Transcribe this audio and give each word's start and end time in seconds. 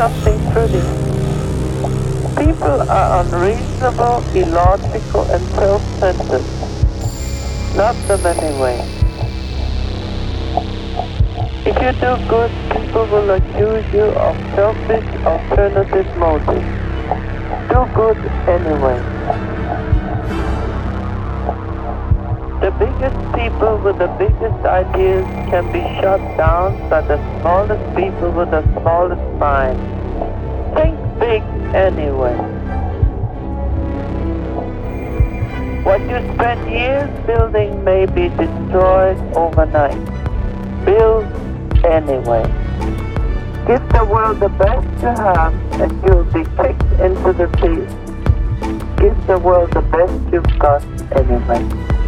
Something 0.00 0.40
pretty. 0.52 0.80
People 2.40 2.80
are 2.88 3.20
unreasonable, 3.20 4.24
illogical, 4.34 5.24
and 5.28 5.44
self-centered. 5.60 6.46
Not 7.76 7.94
them 8.08 8.24
anyway. 8.24 8.80
If 11.66 11.76
you 11.82 11.92
do 12.00 12.16
good, 12.30 12.50
people 12.72 13.04
will 13.08 13.28
accuse 13.28 13.84
you 13.92 14.08
of 14.16 14.36
selfish, 14.56 15.04
alternative 15.26 16.16
motives. 16.16 16.64
Do 17.68 17.86
good 17.92 18.16
anyway. 18.48 19.19
Biggest 22.80 23.20
people 23.34 23.76
with 23.84 23.98
the 23.98 24.06
biggest 24.18 24.64
ideas 24.64 25.26
can 25.50 25.70
be 25.70 25.80
shut 26.00 26.18
down 26.38 26.72
by 26.88 27.02
the 27.02 27.18
smallest 27.40 27.84
people 27.94 28.30
with 28.32 28.50
the 28.50 28.62
smallest 28.80 29.20
mind. 29.38 29.76
Think 30.74 30.96
big 31.20 31.42
anyway. 31.74 32.36
What 35.84 36.00
you 36.08 36.18
spend 36.32 36.70
years 36.70 37.26
building 37.26 37.84
may 37.84 38.06
be 38.06 38.30
destroyed 38.30 39.18
overnight. 39.36 40.00
Build 40.86 41.26
anyway. 41.84 42.44
Give 43.66 43.84
the 43.92 44.08
world 44.10 44.40
the 44.40 44.48
best 44.48 44.86
you 45.02 45.12
have 45.28 45.52
and 45.82 45.92
you'll 46.02 46.24
be 46.24 46.44
kicked 46.56 46.90
into 46.98 47.34
the 47.34 47.48
teeth. 47.60 47.92
Give 48.96 49.26
the 49.26 49.38
world 49.38 49.70
the 49.72 49.82
best 49.82 50.14
you've 50.32 50.58
got 50.58 50.82
anyway. 51.12 51.99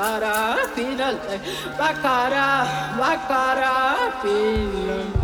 bakara 0.00 0.56
final 0.74 1.14
bakara 1.78 2.48
bakara 3.00 3.76
final 4.22 5.19